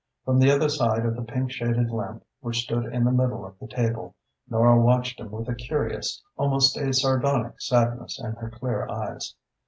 From 0.25 0.39
the 0.39 0.49
other 0.49 0.67
side 0.67 1.05
of 1.05 1.15
the 1.15 1.21
pink 1.21 1.51
shaded 1.51 1.91
lamp 1.91 2.25
which 2.39 2.61
stood 2.63 2.85
in 2.91 3.03
the 3.03 3.11
middle 3.11 3.45
of 3.45 3.59
the 3.59 3.67
table, 3.67 4.15
Nora 4.49 4.81
watched 4.81 5.19
him 5.19 5.29
with 5.29 5.47
a 5.47 5.53
curious, 5.53 6.23
almost 6.37 6.75
a 6.75 6.91
sardonic 6.91 7.61
sadness 7.61 8.19
in 8.19 8.31
her 8.31 8.49
clear 8.49 8.89
eyes. 8.89 9.35